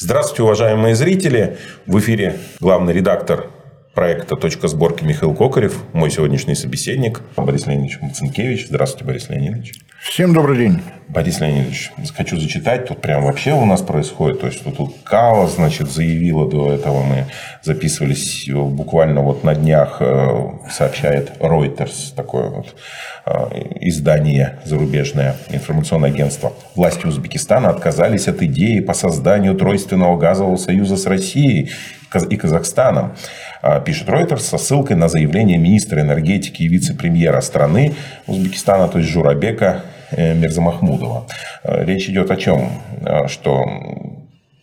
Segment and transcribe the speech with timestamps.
[0.00, 1.58] Здравствуйте, уважаемые зрители.
[1.86, 3.50] В эфире главный редактор
[3.94, 8.68] проекта «Точка сборки» Михаил Кокарев, мой сегодняшний собеседник Борис Леонидович Мацинкевич.
[8.68, 9.72] Здравствуйте, Борис Леонидович.
[10.00, 10.80] Всем добрый день.
[11.08, 15.90] Борис Леонидович, хочу зачитать, тут прям вообще у нас происходит, то есть тут Кава, значит,
[15.90, 17.24] заявила до этого, мы
[17.62, 22.76] записывались буквально вот на днях, э, сообщает Reuters, такое вот
[23.24, 23.30] э,
[23.80, 26.52] издание зарубежное, информационное агентство.
[26.74, 31.70] Власти Узбекистана отказались от идеи по созданию тройственного газового союза с Россией
[32.30, 33.14] и Казахстаном.
[33.84, 37.94] Пишет Reuters со ссылкой на заявление министра энергетики и вице-премьера страны
[38.26, 41.26] Узбекистана, то есть Журабека э, Мирзамахмудова.
[41.62, 42.70] А, речь идет о чем?
[43.04, 43.64] А, что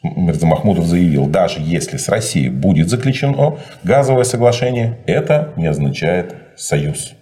[0.04, 7.14] Мирзамахмудов заявил, даже если с Россией будет заключено газовое соглашение, это не означает союз.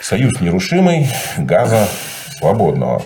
[0.00, 1.88] Союз нерушимый, газа
[2.38, 3.02] свободного.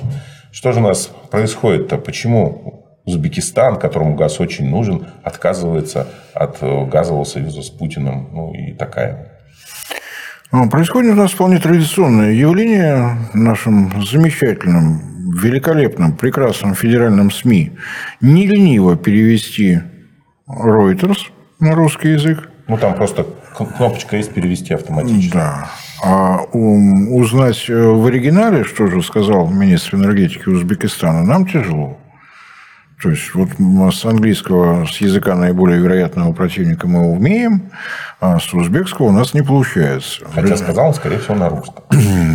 [0.53, 1.97] Что же у нас происходит-то?
[1.97, 8.29] Почему Узбекистан, которому газ очень нужен, отказывается от э, газового союза с Путиным.
[8.33, 9.30] Ну и такая.
[10.53, 17.73] Ну, происходит у нас вполне традиционное явление в нашем замечательном, великолепном, прекрасном федеральном СМИ.
[18.21, 19.79] Не лениво перевести
[20.49, 21.19] Reuters
[21.61, 22.51] на русский язык.
[22.67, 23.27] Ну, там просто
[23.57, 25.35] кнопочка есть перевести автоматически.
[25.35, 25.71] Да.
[26.03, 31.97] А узнать э, в оригинале, что же сказал министр энергетики Узбекистана, нам тяжело.
[33.03, 33.49] То есть вот
[33.95, 37.71] с английского, с языка наиболее вероятного противника мы умеем,
[38.21, 40.27] а с узбекского у нас не получается.
[40.35, 41.85] Хотя сказал скорее всего, на русском.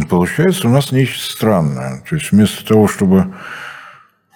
[0.09, 2.01] Получается у нас нечто странное.
[2.09, 3.27] То есть вместо того, чтобы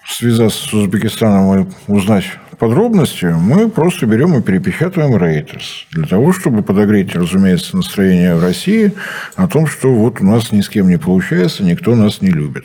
[0.06, 2.24] связаться с Узбекистаном и узнать
[2.58, 5.86] подробности, мы просто берем и перепечатываем Reuters.
[5.92, 8.92] Для того, чтобы подогреть, разумеется, настроение в России
[9.34, 12.64] о том, что вот у нас ни с кем не получается, никто нас не любит.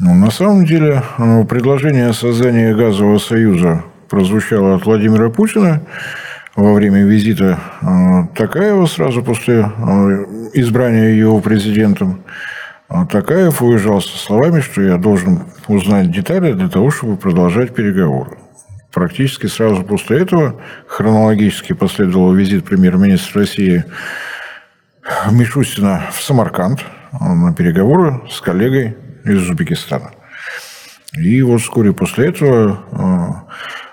[0.00, 5.82] Ну, на самом деле, э, предложение о создании газового союза прозвучало от Владимира Путина
[6.54, 9.64] во время визита э, Такаева сразу после э,
[10.54, 12.22] избрания его президентом.
[12.88, 18.38] А Такаев уезжал со словами, что я должен узнать детали для того, чтобы продолжать переговоры.
[18.92, 23.84] Практически сразу после этого хронологически последовал визит премьер-министра России
[25.32, 26.84] Мишустина в Самарканд
[27.20, 30.10] на переговоры с коллегой из Узбекистана.
[31.16, 33.46] И вот вскоре после этого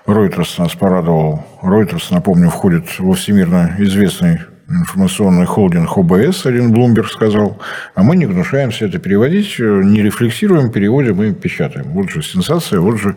[0.06, 1.44] Reuters нас порадовал.
[1.62, 7.62] Reuters, напомню, входит во всемирно известный информационный холдинг ОБС, один Блумберг сказал,
[7.94, 11.92] а мы не гнушаемся это переводить, не рефлексируем, переводим и печатаем.
[11.92, 13.16] Вот же сенсация, вот же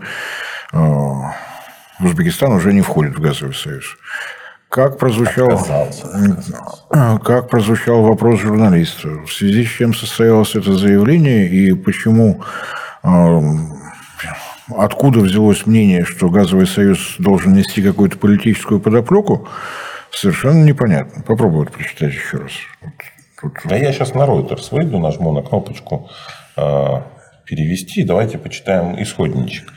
[1.99, 3.97] Узбекистан уже не входит в газовый союз.
[4.69, 5.65] Как прозвучал,
[6.91, 9.09] как прозвучал вопрос журналиста?
[9.25, 12.43] В связи с чем состоялось это заявление и почему,
[13.01, 13.41] а,
[14.77, 19.47] откуда взялось мнение, что газовый союз должен нести какую-то политическую подоплеку,
[20.11, 21.23] совершенно непонятно.
[21.23, 22.51] Попробую вот прочитать еще раз.
[22.81, 22.93] Вот,
[23.41, 23.53] тут...
[23.65, 26.11] Да я сейчас на Reuters выйду, нажму на кнопочку
[26.55, 27.07] а,
[27.43, 28.03] перевести.
[28.03, 29.73] Давайте почитаем исходничек.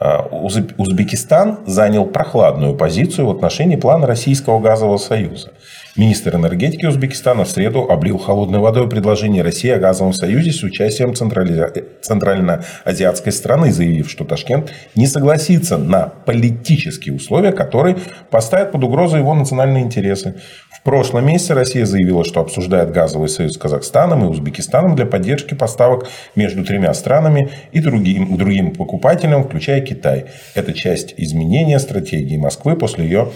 [0.00, 5.50] Э, Узбекистан занял прохладную позицию в отношении плана Российского газового союза.
[5.96, 11.16] Министр энергетики Узбекистана в среду облил холодной водой предложение России о газовом союзе с участием
[11.16, 17.96] центральноазиатской страны, заявив, что Ташкент не согласится на политические условия, которые
[18.30, 20.36] поставят под угрозу его национальные интересы.
[20.78, 25.54] В прошлом месяце Россия заявила, что обсуждает газовый союз с Казахстаном и Узбекистаном для поддержки
[25.54, 30.26] поставок между тремя странами и другим, другим покупателям, включая Китай.
[30.54, 33.28] Это часть изменения стратегии Москвы после ее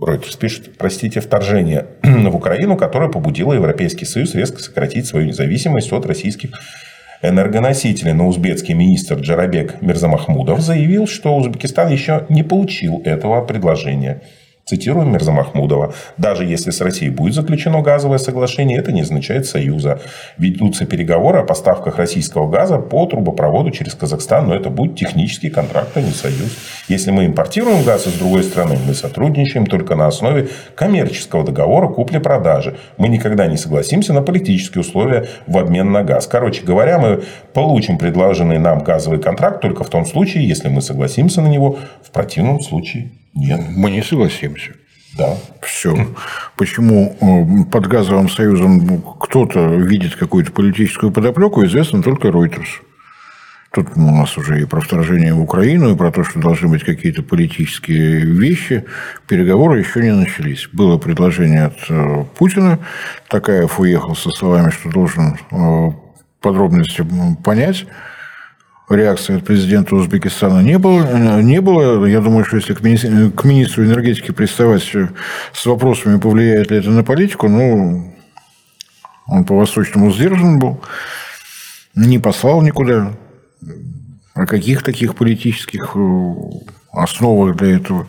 [0.00, 6.06] Reuters пишет, простите, вторжение в Украину, которое побудило Европейский Союз резко сократить свою независимость от
[6.06, 6.50] российских
[7.22, 8.12] энергоносителей.
[8.12, 14.22] Но узбекский министр Джарабек Мирзамахмудов заявил, что Узбекистан еще не получил этого предложения.
[14.70, 15.94] Цитируем Мирза Махмудова.
[16.16, 19.98] Даже если с Россией будет заключено газовое соглашение, это не означает союза.
[20.38, 25.96] Ведутся переговоры о поставках российского газа по трубопроводу через Казахстан, но это будет технический контракт,
[25.96, 26.56] а не союз.
[26.86, 32.76] Если мы импортируем газ из другой страны, мы сотрудничаем только на основе коммерческого договора купли-продажи.
[32.96, 36.28] Мы никогда не согласимся на политические условия в обмен на газ.
[36.28, 37.24] Короче говоря, мы
[37.54, 41.76] получим предложенный нам газовый контракт только в том случае, если мы согласимся на него.
[42.04, 43.60] В противном случае нет.
[43.76, 44.72] Мы не согласимся.
[45.16, 45.36] Да.
[45.62, 46.08] Все.
[46.56, 52.68] Почему э, под газовым союзом кто-то видит какую-то политическую подоплеку, известно только Reuters.
[53.72, 56.82] Тут у нас уже и про вторжение в Украину, и про то, что должны быть
[56.82, 58.84] какие-то политические вещи.
[59.28, 60.68] Переговоры еще не начались.
[60.72, 62.80] Было предложение от э, Путина.
[63.28, 65.90] Такаев уехал со словами, что должен э,
[66.40, 67.06] подробности
[67.44, 67.86] понять.
[68.94, 71.40] Реакции от президента Узбекистана не было.
[71.40, 72.04] Не было.
[72.06, 76.90] Я думаю, что если к министру, к министру энергетики приставать с вопросами, повлияет ли это
[76.90, 78.14] на политику, ну,
[79.26, 80.82] он по-восточному сдержан был,
[81.94, 83.12] не послал никуда.
[84.34, 86.34] О каких таких политических э,
[86.92, 88.06] основах для этого?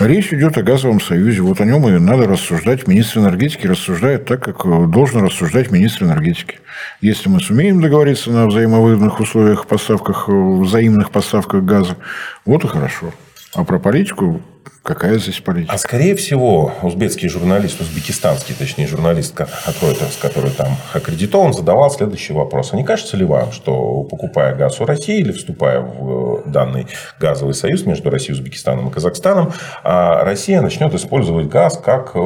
[0.00, 1.40] Речь идет о газовом союзе.
[1.42, 2.88] Вот о нем и надо рассуждать.
[2.88, 6.58] Министр энергетики рассуждает так, как э, должен рассуждать министр энергетики.
[7.00, 11.96] Если мы сумеем договориться на взаимовыгодных условиях поставках, э, взаимных поставках газа,
[12.44, 13.12] вот и хорошо.
[13.54, 14.42] А про политику
[14.84, 15.72] Какая здесь политика?
[15.72, 22.74] А скорее всего, узбекский журналист, узбекистанский, точнее, журналист Reuters, который там аккредитован, задавал следующий вопрос.
[22.74, 26.86] А не кажется ли вам, что покупая газ у России или вступая в э, данный
[27.18, 32.18] газовый союз между Россией, Узбекистаном и Казахстаном, а Россия начнет использовать газ как э,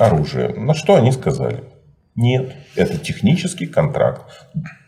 [0.00, 0.48] оружие?
[0.48, 1.62] На что они сказали?
[2.16, 4.22] Нет, это технический контракт.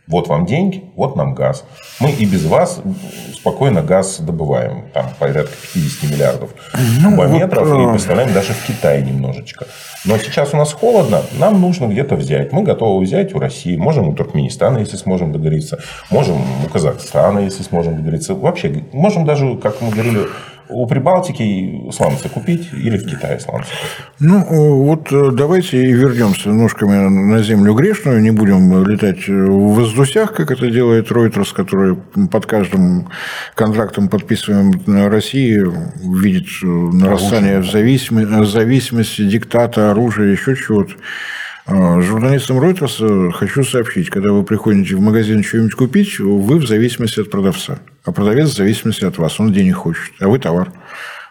[0.09, 1.65] Вот вам деньги, вот нам газ.
[1.99, 2.81] Мы и без вас
[3.35, 4.85] спокойно газ добываем.
[4.95, 6.51] Там порядка 50 миллиардов
[7.03, 7.69] ну, кубометров.
[7.69, 9.67] Вот, и поставляем даже в Китай немножечко.
[10.05, 12.53] Но сейчас у нас холодно, нам нужно где-то взять.
[12.53, 13.77] Мы готовы взять у России.
[13.77, 15.81] Можем у Туркменистана, если сможем договориться.
[16.11, 18.35] Можем у Казахстана, если сможем договориться.
[18.35, 20.27] Вообще, можем даже, как мы говорили,
[20.69, 24.21] у Прибалтики сланцы купить или в Китае сланцы купить?
[24.21, 30.35] Ну, вот э, давайте и вернемся ножками на землю грешную, не будем летать в воздусях,
[30.35, 31.97] как это делает Reuters, который
[32.31, 33.09] под каждым
[33.55, 34.73] контрактом, подписываем
[35.09, 35.63] России,
[36.21, 40.93] видит э, нарастание в зависимости, зависимости, диктата, оружия, еще чего-то.
[41.69, 47.31] Журналистам Reuters хочу сообщить, когда вы приходите в магазин что-нибудь купить, вы в зависимости от
[47.31, 47.81] продавца.
[48.07, 49.39] А продавец в зависимости от вас.
[49.41, 50.73] Он денег хочет, а вы товар.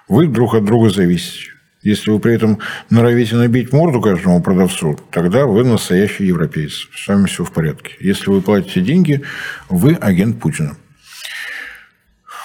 [0.07, 1.51] Вы друг от друга зависите.
[1.81, 6.87] Если вы при этом норовите набить морду каждому продавцу, тогда вы настоящий европеец.
[6.93, 7.93] С вами все в порядке.
[7.99, 9.21] Если вы платите деньги,
[9.69, 10.75] вы агент Путина.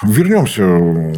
[0.03, 0.63] Вернемся.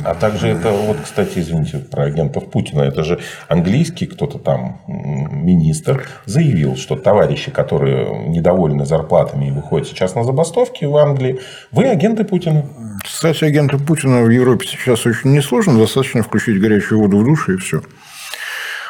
[0.04, 6.06] А также это, вот, кстати, извините, про агентов Путина, это же английский кто-то там, министр,
[6.26, 11.40] заявил, что товарищи, которые недовольны зарплатами и выходят сейчас на забастовки в Англии,
[11.72, 12.66] вы агенты Путина.
[13.04, 17.58] Кстати, агенты Путина в Европе сейчас очень несложно, достаточно включить горячую воду в душ и
[17.58, 17.82] все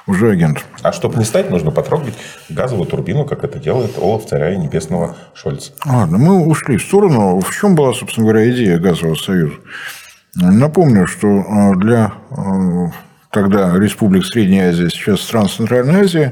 [0.07, 0.65] уже агент.
[0.81, 2.13] А чтобы не стать, нужно потрогать
[2.50, 5.71] газовую турбину, как это делает Олаф Царя и Небесного Шольца.
[5.85, 7.39] Ладно, мы ушли в сторону.
[7.39, 9.55] В чем была, собственно говоря, идея газового союза?
[10.35, 12.91] Напомню, что а, для а,
[13.29, 16.31] тогда республик Средней Азии, сейчас стран Центральной Азии,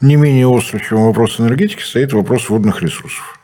[0.00, 3.39] не менее остро, чем вопрос энергетики, стоит вопрос водных ресурсов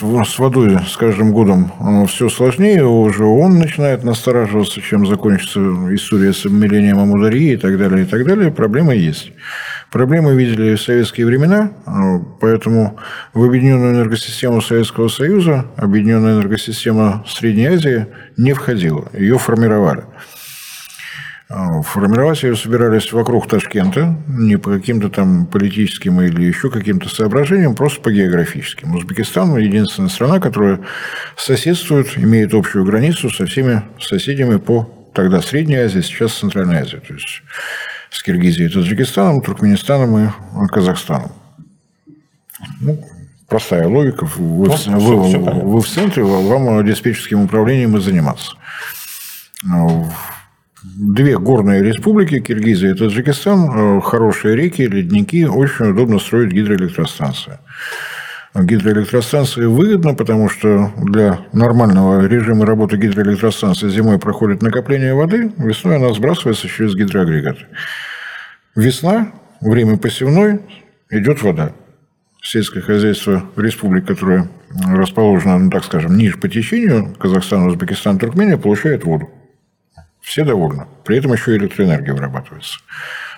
[0.00, 5.60] с водой с каждым годом все сложнее, уже он начинает настораживаться, чем закончится
[5.94, 8.50] история с обмелением Амударии и так далее, и так далее.
[8.50, 9.32] Проблемы есть.
[9.90, 11.72] Проблемы видели в советские времена,
[12.40, 12.98] поэтому
[13.34, 18.06] в объединенную энергосистему Советского Союза объединенная энергосистема Средней Азии
[18.36, 19.08] не входила.
[19.12, 20.04] Ее формировали.
[21.52, 27.74] А, формировать ее собирались вокруг Ташкента, не по каким-то там политическим или еще каким-то соображениям,
[27.74, 28.94] просто по географическим.
[28.94, 30.78] Узбекистан– единственная страна, которая
[31.36, 37.02] соседствует, имеет общую границу со всеми соседями по тогда Средней Азии, сейчас Центральной Азии.
[37.04, 37.42] То есть
[38.10, 41.32] с Киргизией, Таджикистаном, Туркменистаном и Казахстаном.
[42.80, 43.04] Ну,
[43.48, 44.24] простая логика.
[44.24, 48.52] Вы, ну, в, все, вы, все вы в центре, вам диспетчерским управлением и заниматься
[50.82, 57.58] две горные республики, Киргизия и Таджикистан, э, хорошие реки, ледники, очень удобно строить гидроэлектростанции.
[58.54, 66.12] Гидроэлектростанции выгодно, потому что для нормального режима работы гидроэлектростанции зимой проходит накопление воды, весной она
[66.12, 67.58] сбрасывается через гидроагрегат.
[68.74, 70.60] Весна, время посевной,
[71.10, 71.72] идет вода.
[72.42, 74.48] Сельское хозяйство республик, которое
[74.86, 79.28] расположено, ну, так скажем, ниже по течению, Казахстан, Узбекистан, Туркмения, получает воду.
[80.30, 80.86] Все довольны.
[81.04, 82.78] При этом еще электроэнергия вырабатывается.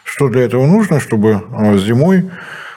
[0.05, 2.31] Что для этого нужно, чтобы а, зимой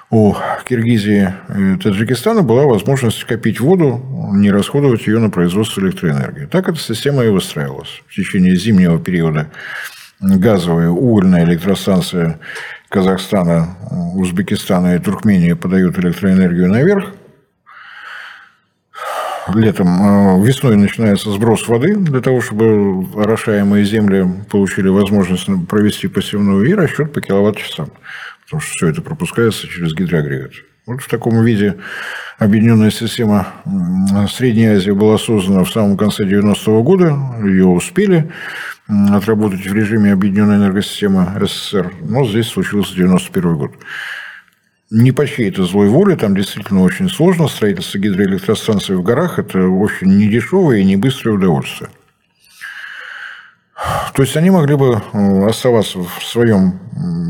[0.10, 0.34] у
[0.66, 6.46] Киргизии и Таджикистана была возможность копить воду, не расходовать ее на производство электроэнергии.
[6.46, 7.90] Так эта система и выстраивалась.
[8.08, 9.50] В течение зимнего периода
[10.22, 12.40] газовая угольная электростанция
[12.88, 13.76] Казахстана,
[14.14, 17.12] Узбекистана и Туркмении подают электроэнергию наверх,
[19.54, 26.66] летом, а, весной начинается сброс воды для того, чтобы орошаемые земли получили возможность провести посевную
[26.66, 27.90] и расчет по киловатт-часам.
[28.46, 30.52] Потому что все это пропускается через гидроагрегат.
[30.86, 31.78] Вот в таком виде
[32.38, 33.48] объединенная система
[34.30, 37.18] Средней Азии была создана в самом конце 90-го года.
[37.44, 38.32] Ее успели
[38.88, 41.92] отработать в режиме объединенной энергосистемы СССР.
[42.02, 43.72] Но здесь случился 91 год.
[44.92, 47.48] Не по чьей-то злой воле, там действительно очень сложно.
[47.48, 51.90] Строительство гидроэлектростанций в горах– это очень недешевое и не быстрое удовольствие.
[54.14, 56.80] То есть они могли бы э, оставаться в своем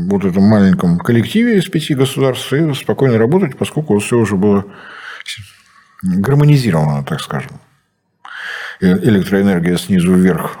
[0.08, 4.64] вот этом маленьком коллективе из пяти государств и спокойно работать, поскольку все уже было
[6.02, 7.60] гармонизировано, так скажем.
[8.80, 10.58] Электроэнергия снизу вверх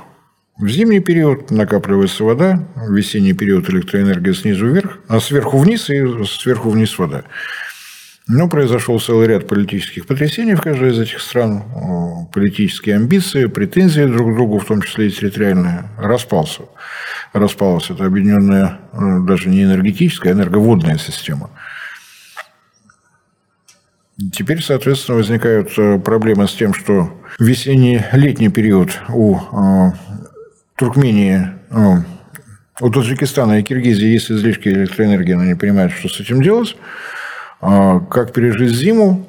[0.58, 6.02] в зимний период накапливается вода, в весенний период электроэнергия снизу вверх, а сверху вниз и
[6.24, 7.24] сверху вниз вода.
[8.26, 11.62] Но произошел целый ряд политических потрясений в каждой из этих стран.
[12.32, 16.62] Политические амбиции, претензии друг к другу, в том числе и территориальные, распался.
[17.32, 21.50] Распалась эта объединенная, э, даже не энергетическая, а энерговодная система.
[24.32, 29.92] Теперь, соответственно, возникают э, проблемы с тем, что весенний-летний период у э,
[30.76, 32.04] Туркмении, ну,
[32.80, 36.76] у Таджикистана и Киргизии есть излишки электроэнергии, но не понимают, что с этим делать.
[37.60, 39.26] А как пережить зиму,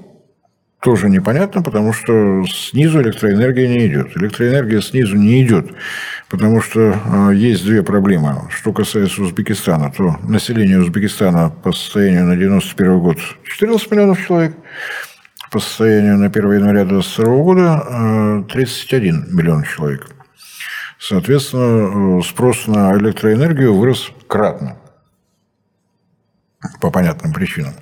[0.82, 4.16] тоже непонятно, потому что снизу электроэнергия не идет.
[4.16, 5.72] Электроэнергия снизу не идет,
[6.30, 8.50] потому что а, есть две проблемы.
[8.50, 14.56] Что касается Узбекистана, то население Узбекистана по состоянию на 91 год 14 миллионов человек,
[15.52, 20.17] по состоянию на 1 января 2022 года 31 а, миллион человек.
[21.00, 24.78] Соответственно, спрос на электроэнергию вырос кратно.
[26.82, 27.74] По понятным причинам.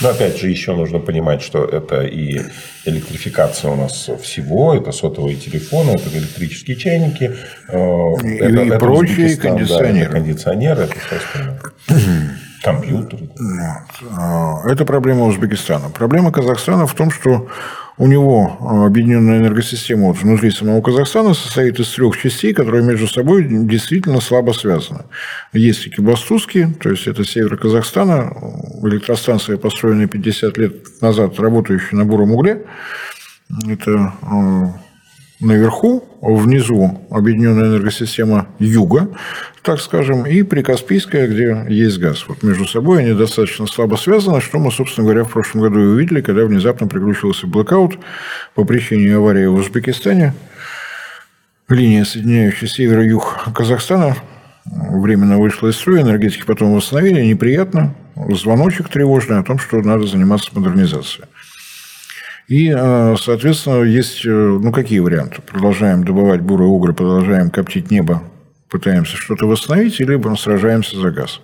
[0.00, 2.40] Но опять же, еще нужно понимать, что это и
[2.84, 7.36] электрификация у нас всего, это сотовые телефоны, это электрические чайники,
[7.68, 9.94] э, и, это, и это прочие кондиционеры.
[9.94, 11.60] Да, это кондиционеры, это все остальное.
[12.62, 13.28] Компьютеры.
[14.00, 14.66] Вот.
[14.66, 15.90] Это проблема Узбекистана.
[15.90, 17.48] Проблема Казахстана в том, что
[17.96, 23.06] у него а, объединенная энергосистема вот внутри самого Казахстана состоит из трех частей, которые между
[23.06, 25.04] собой действительно слабо связаны.
[25.52, 28.32] Есть Экибастузский, то есть это север Казахстана,
[28.82, 32.64] электростанция, построенная 50 лет назад, работающая на буром угле.
[33.68, 34.72] Это а,
[35.40, 39.08] наверху, внизу объединенная энергосистема юга,
[39.62, 42.24] так скажем, и Прикаспийская, где есть газ.
[42.28, 45.86] Вот между собой они достаточно слабо связаны, что мы, собственно говоря, в прошлом году и
[45.86, 47.98] увидели, когда внезапно приключился блокаут
[48.54, 50.34] по причине аварии в Узбекистане.
[51.68, 54.16] Линия, соединяющая север и юг Казахстана,
[54.66, 57.24] временно вышла из строя, энергетики потом восстановили.
[57.24, 57.94] Неприятно.
[58.30, 61.26] Звоночек тревожный о том, что надо заниматься модернизацией.
[62.48, 65.40] И, э, соответственно, есть, э, ну, какие варианты?
[65.40, 68.22] Продолжаем добывать бурые угры, продолжаем коптить небо,
[68.68, 71.40] пытаемся что-то восстановить, либо сражаемся за газ.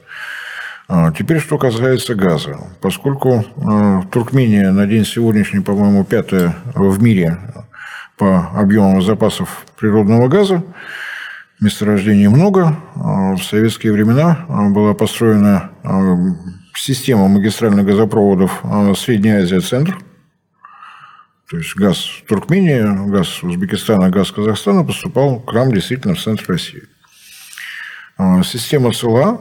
[0.88, 2.58] А, теперь, что касается газа.
[2.82, 7.38] Поскольку э, Туркмения на день сегодняшний, по-моему, пятая в мире
[8.18, 10.62] по объемам запасов природного газа,
[11.60, 12.76] месторождений много.
[12.94, 15.70] В советские времена была построена
[16.74, 18.62] система магистральных газопроводов
[18.98, 19.98] Средняя Азия-Центр–
[21.50, 26.84] то есть газ Туркмении, газ Узбекистана, газ Казахстана поступал к нам действительно в центр России.
[28.16, 29.40] А, система СЛА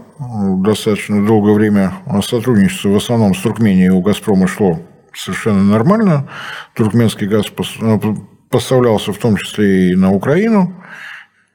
[0.58, 4.82] достаточно долгое время сотрудничество в основном с Туркменией у «Газпрома» шло
[5.14, 6.28] совершенно нормально.
[6.74, 7.46] Туркменский газ
[7.80, 10.74] ну, поставлялся в том числе и на Украину.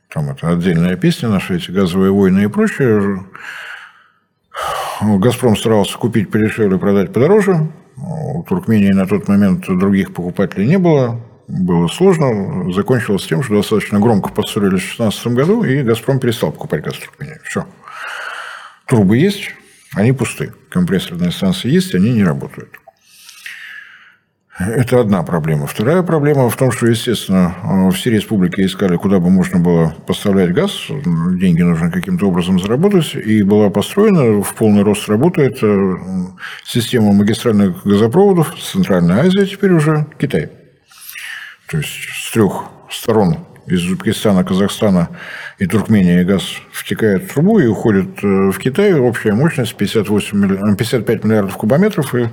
[0.09, 3.27] Там это отдельная песня, наши эти газовые войны и прочее.
[5.01, 7.73] «Газпром» старался купить подешевле, продать подороже.
[7.97, 11.21] У Туркмении на тот момент других покупателей не было.
[11.47, 12.73] Было сложно.
[12.73, 17.05] Закончилось тем, что достаточно громко поссорились в 2016 году, и «Газпром» перестал покупать газ в
[17.05, 17.39] Туркмении.
[17.45, 17.67] Все.
[18.87, 19.51] Трубы есть,
[19.95, 20.53] они пусты.
[20.71, 22.71] Компрессорные станции есть, они не работают.
[24.57, 25.67] Это одна проблема.
[25.67, 30.71] Вторая проблема в том, что, естественно, все республики искали, куда бы можно было поставлять газ.
[30.89, 33.17] Деньги нужно каким-то образом заработать.
[33.17, 35.97] И была построена, в полный рост работает э,
[36.65, 38.55] система магистральных газопроводов.
[38.61, 40.51] Центральная Азия теперь уже Китай.
[41.69, 45.09] То есть, с трех сторон из Узбекистана, Казахстана
[45.59, 48.95] и Туркмении газ втекает в трубу и уходит э, в Китай.
[48.95, 52.15] Общая мощность 58, 55 миллиардов кубометров.
[52.15, 52.29] И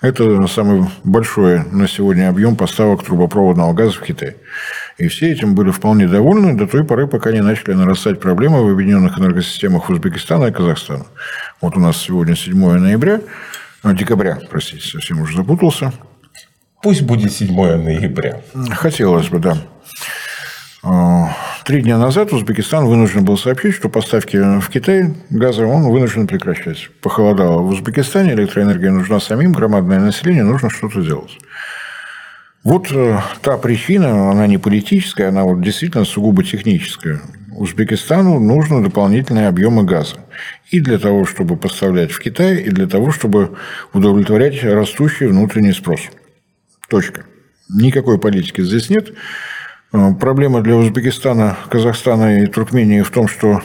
[0.00, 4.36] это самый большой на сегодня объем поставок трубопроводного газа в Китай.
[4.98, 8.70] И все этим были вполне довольны до той поры, пока не начали нарастать проблемы в
[8.70, 11.06] объединенных энергосистемах Узбекистана и Казахстана.
[11.60, 13.20] Вот у нас сегодня 7 ноября,
[13.82, 15.92] а, декабря, простите, совсем уже запутался.
[16.82, 18.42] Пусть будет 7 ноября.
[18.70, 19.56] Хотелось бы, да.
[21.66, 26.90] Три дня назад Узбекистан вынужден был сообщить, что поставки в Китай газа он вынужден прекращать.
[27.02, 31.36] Похолодало в Узбекистане, электроэнергия нужна самим, громадное население, нужно что-то делать.
[32.62, 37.20] Вот э, та причина, она не политическая, она вот действительно сугубо техническая.
[37.56, 40.18] Узбекистану нужны дополнительные объемы газа.
[40.70, 43.56] И для того, чтобы поставлять в Китай, и для того, чтобы
[43.92, 46.02] удовлетворять растущий внутренний спрос.
[46.88, 47.24] Точка.
[47.68, 49.12] Никакой политики здесь нет.
[49.96, 53.62] Э, проблема для Узбекистана, Казахстана и Туркмении в том, что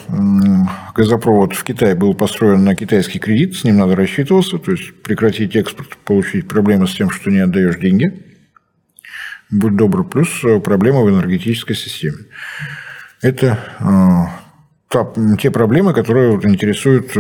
[0.96, 5.56] газопровод в Китай был построен на китайский кредит, с ним надо рассчитываться, то есть прекратить
[5.56, 8.24] экспорт, получить проблемы с тем, что не отдаешь деньги.
[9.50, 12.26] Будь добр, плюс э, проблема в энергетической системе.
[13.22, 13.60] Это
[14.94, 17.12] э, те проблемы, которые интересуют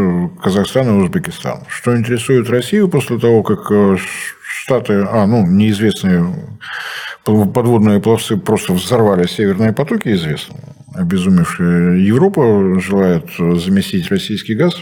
[0.41, 1.63] Казахстан и Узбекистан.
[1.67, 3.71] Что интересует Россию после того, как
[4.63, 6.23] Штаты, а, ну, неизвестные
[7.23, 10.55] подводные пловцы просто взорвали северные потоки, известно.
[10.93, 14.75] Обезумевшая Европа желает заместить российский газ.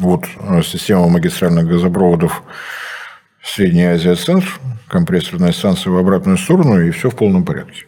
[0.00, 2.42] Вот а, система магистральных газопроводов
[3.44, 4.48] Средняя Азия центр,
[4.88, 7.84] компрессорная станция в обратную сторону, и все в полном порядке.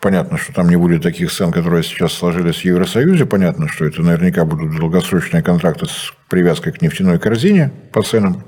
[0.00, 3.26] Понятно, что там не будет таких цен, которые сейчас сложились в Евросоюзе.
[3.26, 8.44] Понятно, что это наверняка будут долгосрочные контракты с привязкой к нефтяной корзине по ценам.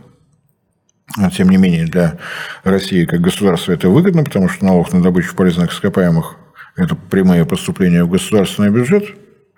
[1.35, 2.19] Тем не менее, для
[2.65, 6.37] России как государства это выгодно, потому что налог на добычу полезных ископаемых–
[6.79, 9.05] это прямые поступления в государственный бюджет,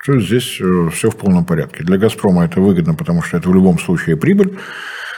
[0.04, 1.84] то здесь э, все в полном порядке.
[1.84, 4.58] Для «Газпрома» это выгодно, потому что это в любом случае прибыль.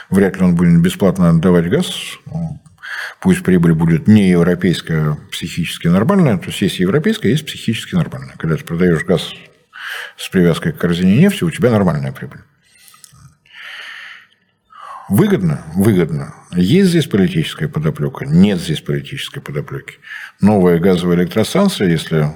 [0.09, 1.87] Вряд ли он будет бесплатно отдавать газ.
[3.21, 6.37] Пусть прибыль будет не европейская, а психически нормальная.
[6.37, 8.35] То есть, есть европейская, есть психически нормальная.
[8.37, 9.33] Когда ты продаешь газ
[10.17, 12.41] с привязкой к корзине нефти, у тебя нормальная прибыль.
[15.09, 15.63] Выгодно?
[15.75, 16.33] Выгодно.
[16.55, 18.25] Есть здесь политическая подоплека?
[18.25, 19.95] Нет здесь политической подоплеки.
[20.39, 22.29] Новая газовая электростанция, если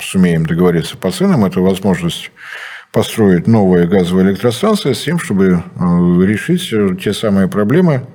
[0.00, 2.30] сумеем договориться по ценам, это возможность
[2.92, 5.58] построить новые газовые электростанции с тем, чтобы э,
[6.24, 6.70] решить
[7.02, 8.06] те самые проблемы.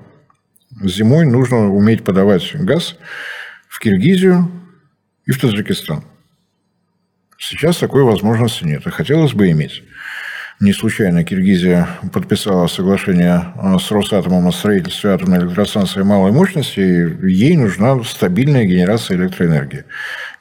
[0.82, 2.96] Зимой нужно уметь подавать газ
[3.68, 4.50] в Киргизию
[5.26, 6.04] и в Таджикистан.
[7.38, 9.84] Сейчас такой возможности нет, а хотелось бы иметь.
[10.64, 16.80] Не случайно Киргизия подписала соглашение а, с Росатомом о строительстве атомной электростанции малой мощности.
[17.22, 19.84] Ей нужна стабильная генерация электроэнергии.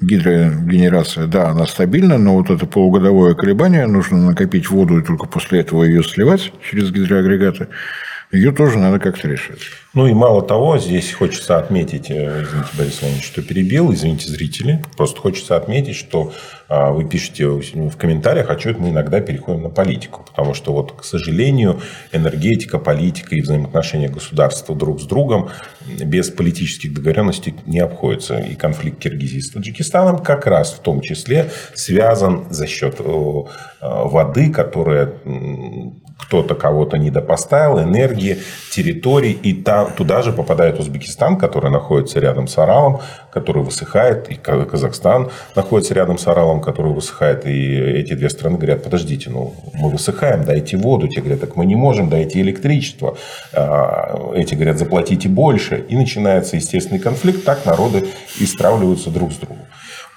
[0.01, 5.59] Гидрогенерация, да, она стабильна, но вот это полугодовое колебание, нужно накопить воду и только после
[5.59, 7.67] этого ее сливать через гидроагрегаты
[8.33, 9.59] ее тоже надо как-то решать.
[9.93, 14.83] Ну и мало того, здесь хочется отметить, э, извините, Борис Иванович, что перебил, извините, зрители,
[14.97, 16.33] просто хочется отметить, что
[16.67, 20.93] а, вы пишете в комментариях, а что мы иногда переходим на политику, потому что вот,
[20.93, 25.51] к сожалению, энергетика, политика и взаимоотношения государства друг с другом
[25.87, 28.39] без политических договоренностей не обходится.
[28.39, 32.97] И конфликт Киргизии с Таджикистаном как раз в том числе связан за счет
[33.83, 35.13] воды, которая
[36.19, 38.39] кто-то кого-то недопоставил, энергии,
[38.71, 43.01] территорий, и там, туда же попадает Узбекистан, который находится рядом с Аралом,
[43.33, 48.83] который высыхает, и Казахстан находится рядом с Аралом, который высыхает, и эти две страны говорят,
[48.83, 53.17] подождите, ну, мы высыхаем, дайте воду, те говорят, так мы не можем, дайте электричество,
[53.53, 59.37] а, эти говорят, заплатите больше, и начинается естественный конфликт, так народы и стравливаются друг с
[59.37, 59.67] другом.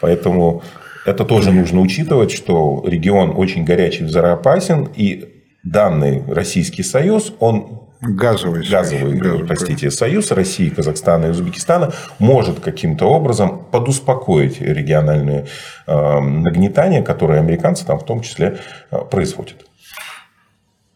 [0.01, 0.61] Поэтому
[1.05, 5.34] это тоже нужно учитывать, что регион очень горячий, взрывоопасен, и
[5.65, 13.05] данный Российский Союз, он газовый, газовый, газовый простите, союз России, Казахстана и Узбекистана может каким-то
[13.05, 15.47] образом подуспокоить региональные
[15.87, 18.59] э, нагнетания, которые американцы там в том числе
[18.91, 19.65] э, производят.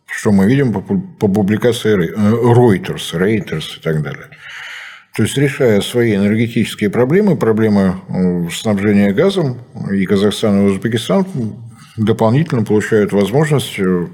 [0.05, 4.27] Что мы видим по, по публикации Reuters, Reuters и так далее.
[5.15, 9.59] То есть, решая свои энергетические проблемы, проблемы э, снабжения газом,
[9.91, 11.25] и Казахстан, и Узбекистан
[11.99, 14.07] дополнительно получают возможность э,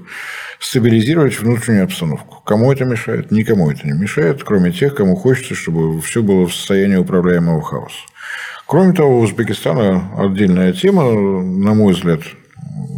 [0.60, 2.42] стабилизировать внутреннюю обстановку.
[2.44, 3.30] Кому это мешает?
[3.30, 7.98] Никому это не мешает, кроме тех, кому хочется, чтобы все было в состоянии управляемого хаоса.
[8.66, 12.22] Кроме того, у Узбекистана отдельная тема, на мой взгляд,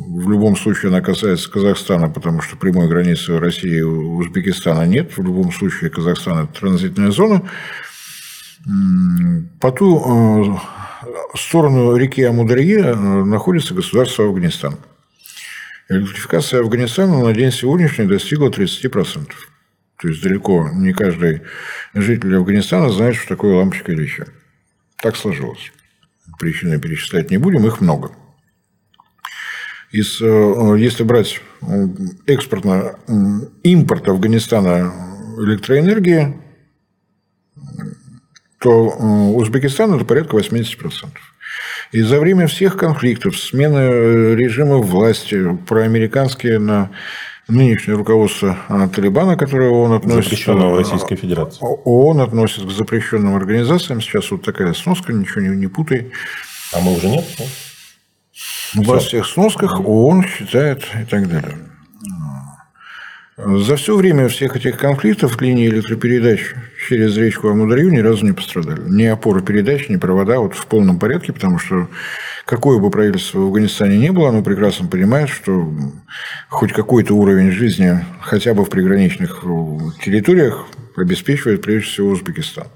[0.09, 5.17] в любом случае она касается Казахстана, потому что прямой границы России и Узбекистана нет.
[5.17, 7.43] В любом случае Казахстан– это транзитная зона.
[9.61, 10.59] По ту
[11.35, 14.77] сторону реки Амударье э, находится государство Афганистан.
[15.89, 19.29] Электрификация Афганистана на день сегодняшний достигла 30%.
[20.01, 21.43] То есть далеко не каждый
[21.95, 24.29] житель Афганистана знает, что такое лампочка Ильича.
[25.03, 25.73] Так сложилось.
[26.39, 28.13] Причины перечислять не будем, их много.
[29.91, 31.41] Из, э, если брать
[32.27, 32.99] экспортно,
[33.63, 34.93] импорт Афганистана
[35.39, 36.48] электроэнергии,
[38.59, 38.89] то
[39.37, 41.09] Узбекистан это порядка 80%.
[41.93, 46.91] И за время всех конфликтов, смены э, режима власти, проамериканские на
[47.49, 50.25] нынешнее руководство а, Талибана, которое он относит...
[50.25, 51.61] Запрещенного в Российской Федерации.
[51.61, 54.03] ООН относит к запрещенным организациям.
[54.03, 56.11] Сейчас вот такая сноска, ничего не, не путай.
[56.75, 57.25] А мы уже нет?
[58.75, 61.57] Во всех сносках ООН считает и так далее.
[63.39, 66.55] За все время всех этих конфликтов линии электропередач
[66.89, 68.81] через речку Амударью ни разу не пострадали.
[68.89, 71.89] Ни опоры передач, ни провода вот в полном порядке, потому что
[72.47, 75.71] какое бы правительство в Афганистане не было, оно прекрасно понимает, что
[76.49, 79.45] хоть какой-то уровень жизни хотя бы в приграничных
[80.03, 82.69] территориях обеспечивает прежде всего Узбекистан.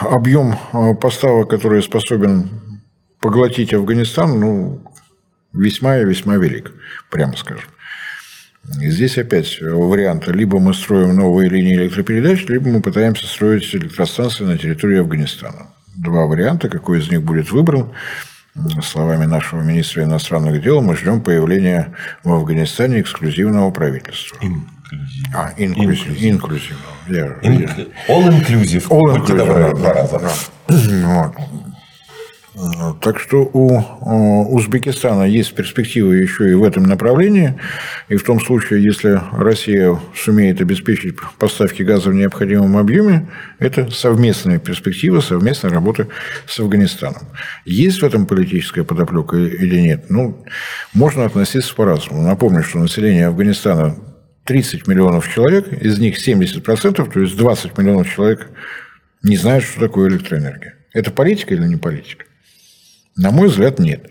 [0.00, 2.50] Объем э, поставок, который способен
[3.20, 4.92] поглотить Афганистан, ну,
[5.52, 6.72] весьма и весьма велик,
[7.10, 7.68] прямо скажем.
[8.70, 10.32] Здесь опять варианты.
[10.32, 15.68] Либо мы строим новые линии электропередач, либо мы пытаемся строить электростанции на территории Афганистана.
[15.96, 16.68] Два варианта.
[16.68, 17.92] Какой из них будет выбран?
[18.82, 24.36] Словами нашего министра иностранных дел, мы ждем появления в Афганистане эксклюзивного правительства.
[24.42, 24.74] Инклюзивного.
[25.34, 26.94] А, инклюзив, инклюзивного.
[27.08, 27.26] Я,
[28.08, 28.88] all inclusive.
[28.88, 29.76] All inclusive.
[29.76, 30.18] Два раза.
[30.18, 30.32] Да.
[30.68, 31.34] Вот.
[33.00, 37.54] Так что у Узбекистана есть перспективы еще и в этом направлении.
[38.08, 43.28] И в том случае, если Россия сумеет обеспечить поставки газа в необходимом объеме,
[43.60, 46.08] это совместная перспектива, совместная работа
[46.46, 47.22] с Афганистаном.
[47.64, 50.06] Есть в этом политическая подоплека или нет?
[50.08, 50.44] Ну,
[50.94, 52.22] можно относиться по-разному.
[52.22, 53.96] Напомню, что население Афганистана
[54.44, 58.48] 30 миллионов человек, из них 70%, то есть 20 миллионов человек
[59.22, 60.74] не знают, что такое электроэнергия.
[60.92, 62.24] Это политика или не политика?
[63.18, 64.08] На мой взгляд, нет.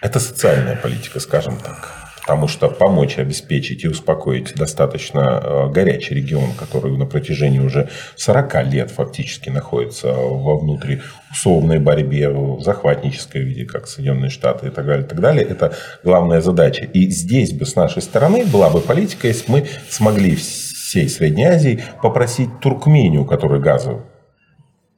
[0.00, 1.92] Это социальная политика, скажем так.
[2.20, 8.64] Потому что помочь обеспечить и успокоить достаточно э, горячий регион, который на протяжении уже 40
[8.66, 15.04] лет фактически находится во внутриусловной борьбе, в захватнической виде, как Соединенные Штаты и так далее,
[15.04, 15.74] и так далее, это
[16.04, 16.84] главная задача.
[16.84, 21.82] И здесь бы с нашей стороны была бы политика, если мы смогли всей Средней Азии
[22.02, 24.02] попросить Туркмению, который газовый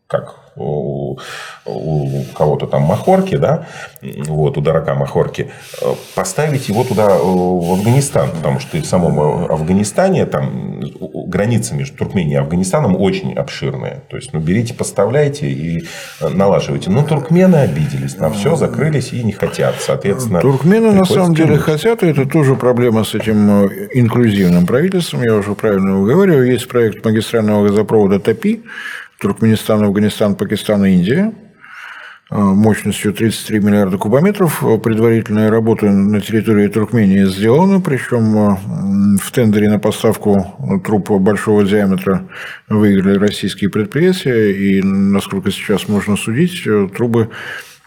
[0.08, 1.18] как у,
[1.66, 3.66] у кого-то там Махорки, да,
[4.00, 5.84] вот, у дурака Махорки, э,
[6.14, 10.80] поставить его туда, э, в Афганистан, потому что и в самом Афганистане там
[11.26, 14.02] граница между Туркменией и Афганистаном очень обширная.
[14.08, 15.86] То есть, ну, берите, поставляйте и
[16.20, 16.90] налаживайте.
[16.90, 20.40] Но туркмены обиделись на все, закрылись и не хотят, соответственно.
[20.40, 25.34] Туркмены на самом деле хотят, и это тоже проблема с этим э, инклюзивным правительством, я
[25.34, 26.42] уже правильно говорю.
[26.42, 28.62] Есть проект магистрального газопровода ТАПИ,
[29.20, 31.34] Туркменистан, Афганистан, Пакистан и Индия
[32.30, 34.64] э, мощностью 33 миллиарда кубометров.
[34.82, 42.26] Предварительная работа на территории Туркмении сделана, причем э, в тендере на поставку труб большого диаметра
[42.68, 47.28] выиграли российские предприятия, и, насколько сейчас можно судить, э, трубы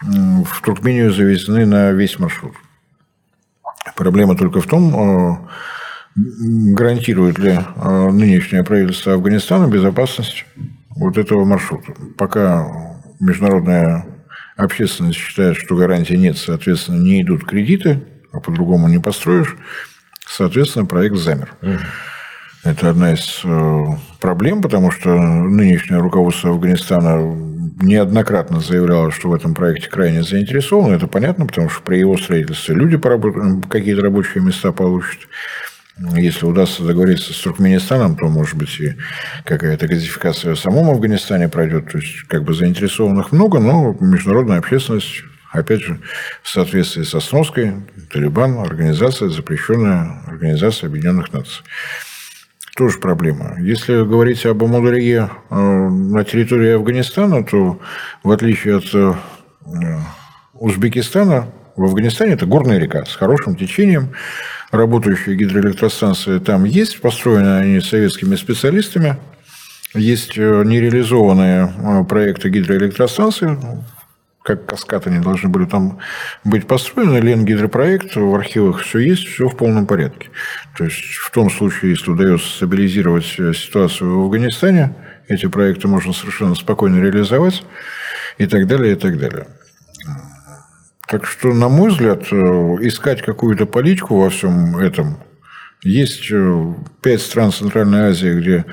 [0.00, 2.52] в Туркмению завезены на весь маршрут.
[3.96, 5.48] Проблема только в том,
[6.14, 10.44] гарантирует ли нынешнее правительство Афганистана безопасность
[10.96, 11.94] вот этого маршрута.
[12.16, 12.66] Пока
[13.20, 14.06] международная
[14.56, 18.02] общественность считает, что гарантии нет, соответственно, не идут кредиты,
[18.32, 19.56] а по-другому не построишь,
[20.26, 21.52] соответственно, проект замер.
[21.62, 21.78] Угу.
[22.64, 23.84] Это одна из э,
[24.20, 27.18] проблем, потому что нынешнее руководство Афганистана
[27.82, 30.94] неоднократно заявляло, что в этом проекте крайне заинтересовано.
[30.94, 32.98] Это понятно, потому что при его строительстве люди
[33.68, 35.28] какие-то рабочие места получат.
[35.96, 38.96] Если удастся договориться с Туркменистаном, то, может быть, и
[39.44, 41.92] какая-то газификация в самом Афганистане пройдет.
[41.92, 46.00] То есть, как бы заинтересованных много, но международная общественность, опять же,
[46.42, 47.74] в соответствии со сноской,
[48.12, 51.62] Талибан, организация, запрещенная Организация Объединенных Наций.
[52.76, 53.56] Тоже проблема.
[53.60, 57.80] Если говорить об Амударье э, на территории Афганистана, то
[58.24, 59.14] в отличие от э,
[60.54, 64.12] Узбекистана, в Афганистане это горная река с хорошим течением,
[64.74, 69.16] работающие гидроэлектростанции там есть, построены они советскими специалистами.
[69.94, 73.56] Есть э, нереализованные э, проекты гидроэлектростанций,
[74.42, 76.00] как каскад они должны были там
[76.42, 77.18] быть построены.
[77.18, 80.30] Лен гидропроект, в архивах все есть, все в полном порядке.
[80.76, 84.94] То есть, в том случае, если удается стабилизировать э, ситуацию в Афганистане,
[85.28, 87.64] эти проекты можно совершенно спокойно реализовать
[88.38, 89.46] и так далее, и так далее.
[91.08, 92.36] Так что, на мой взгляд, э,
[92.80, 95.18] искать какую-то политику во всем этом.
[95.82, 98.64] Есть э, пять стран Центральной Азии, где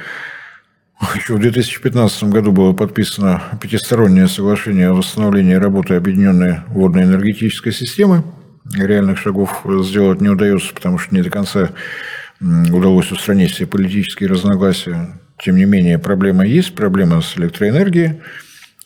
[1.15, 8.23] еще в 2015 году было подписано пятистороннее соглашение о восстановлении работы Объединенной водно-энергетической системы.
[8.73, 11.71] Реальных шагов сделать не удается, потому что не до конца
[12.39, 15.19] удалось устранить все политические разногласия.
[15.43, 18.21] Тем не менее, проблема есть, проблема с электроэнергией,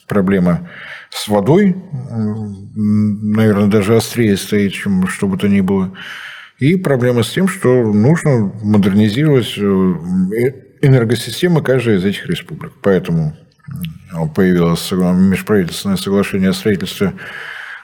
[0.07, 0.69] проблема
[1.15, 1.75] с водой,
[2.75, 5.93] наверное, даже острее стоит, чем что бы то ни было.
[6.59, 9.61] И проблема с тем, что нужно модернизировать э,
[10.81, 12.73] энергосистемы каждой из этих республик.
[12.81, 13.35] Поэтому
[14.35, 17.13] появилось межправительственное соглашение о строительстве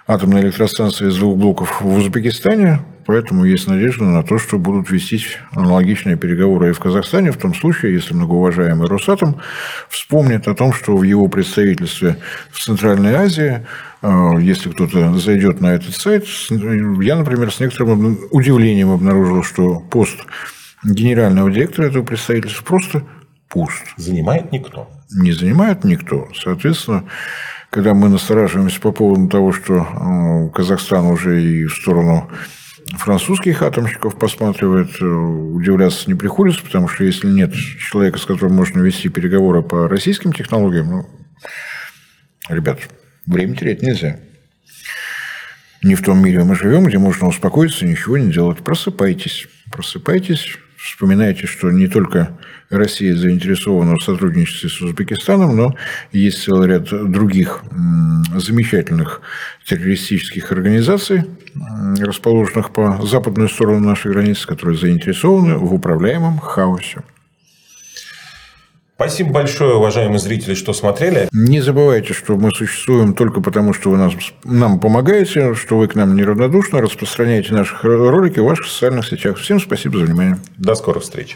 [0.08, 5.38] атомной электростанции из двух блоков в Узбекистане, поэтому есть надежда на то, что будут вестись
[5.52, 9.42] аналогичные переговоры и в Казахстане, в том случае, если многоуважаемый Росатом
[9.90, 12.18] вспомнит о том, что в его представительстве
[12.52, 13.66] в Центральной Азии,
[14.02, 20.20] э, если кто-то зайдет на этот сайт, я, например, с некоторым удивлением обнаружил, что пост
[20.84, 23.04] генерального директора этого представительства просто
[23.50, 23.84] пуст.
[23.98, 24.90] Занимает никто.
[25.12, 26.30] Не занимает никто.
[26.36, 27.04] Соответственно,
[27.70, 32.30] когда мы настораживаемся по поводу того, что э, Казахстан уже и в сторону
[32.98, 38.82] французских атомщиков посматривает, э, удивляться не приходится, потому что если нет человека, с которым можно
[38.82, 41.10] вести переговоры по российским технологиям, ну,
[42.50, 42.80] ребят,
[43.26, 44.20] время терять нельзя.
[45.84, 48.60] Не в том мире мы живем, где можно успокоиться ничего не делать.
[48.60, 52.40] Просыпайтесь, просыпайтесь, Вспоминайте, что не только
[52.72, 55.76] Россия заинтересована в сотрудничестве с Узбекистаном, но
[56.12, 57.64] есть целый ряд других
[58.36, 59.22] замечательных
[59.64, 61.26] террористических организаций,
[62.00, 67.04] расположенных по западную сторону нашей границы, которые заинтересованы в управляемом хаосе.
[69.02, 71.28] Спасибо большое, уважаемые зрители, что смотрели.
[71.32, 75.96] Не забывайте, что мы существуем только потому, что вы нас, нам помогаете, что вы к
[75.96, 79.40] нам неравнодушны, распространяете наши ролики в ваших социальных сетях.
[79.40, 80.38] Всем спасибо за внимание.
[80.58, 81.36] До скорых встреч.